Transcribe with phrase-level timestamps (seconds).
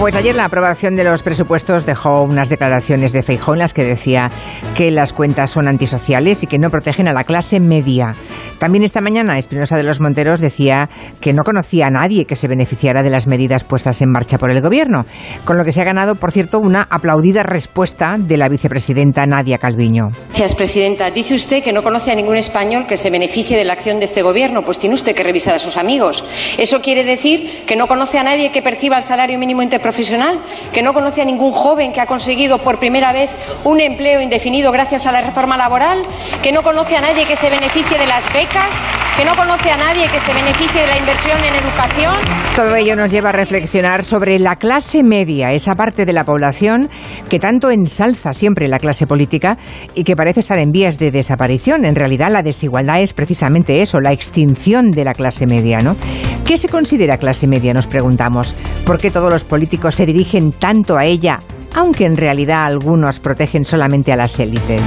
[0.00, 3.84] Pues ayer la aprobación de los presupuestos dejó unas declaraciones de Feijóo en las que
[3.84, 4.30] decía
[4.74, 8.14] que las cuentas son antisociales y que no protegen a la clase media.
[8.58, 10.88] También esta mañana Espinosa de los Monteros decía
[11.20, 14.50] que no conocía a nadie que se beneficiara de las medidas puestas en marcha por
[14.50, 15.04] el gobierno,
[15.44, 19.58] con lo que se ha ganado, por cierto, una aplaudida respuesta de la vicepresidenta Nadia
[19.58, 20.08] Calviño.
[20.28, 21.10] Gracias, presidenta.
[21.10, 24.06] Dice usted que no conoce a ningún español que se beneficie de la acción de
[24.06, 24.62] este gobierno.
[24.62, 26.24] Pues tiene usted que revisar a sus amigos.
[26.56, 30.38] Eso quiere decir que no conoce a nadie que perciba el salario mínimo interprofesional profesional,
[30.72, 33.30] que no conoce a ningún joven que ha conseguido por primera vez
[33.64, 36.02] un empleo indefinido gracias a la reforma laboral,
[36.44, 38.70] que no conoce a nadie que se beneficie de las becas,
[39.16, 42.14] que no conoce a nadie que se beneficie de la inversión en educación.
[42.54, 46.88] Todo ello nos lleva a reflexionar sobre la clase media, esa parte de la población
[47.28, 49.58] que tanto ensalza siempre la clase política
[49.94, 51.84] y que parece estar en vías de desaparición.
[51.84, 55.96] En realidad la desigualdad es precisamente eso, la extinción de la clase media, ¿no?
[56.44, 57.74] ¿Qué se considera clase media?
[57.74, 58.54] Nos preguntamos.
[58.90, 61.38] ¿Por qué todos los políticos se dirigen tanto a ella,
[61.76, 64.82] aunque en realidad algunos protegen solamente a las élites?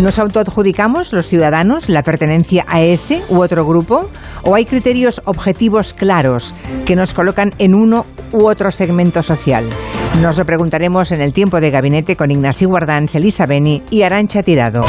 [0.00, 4.10] ¿Nos autoadjudicamos los ciudadanos la pertenencia a ese u otro grupo?
[4.42, 6.52] ¿O hay criterios objetivos claros
[6.84, 9.68] que nos colocan en uno u otro segmento social?
[10.20, 14.42] Nos lo preguntaremos en el tiempo de gabinete con Ignacio Guardán, Elisa Beni y Arancha
[14.42, 14.84] Tirado.